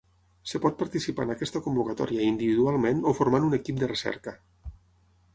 [0.47, 4.35] Es pot participar en aquesta convocatòria individualment o formant un equip de recerca.